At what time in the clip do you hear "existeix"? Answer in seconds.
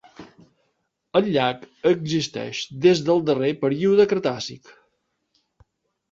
1.89-2.61